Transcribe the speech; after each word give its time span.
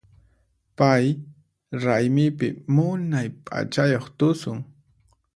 Pay 0.77 1.05
raymipi 1.83 2.47
munay 2.73 3.27
p'achayuq 3.45 4.05
tusun. 4.17 4.59